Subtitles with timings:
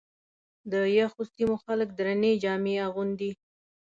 [0.71, 3.31] د یخو سیمو خلک درنې جامې اغوندي.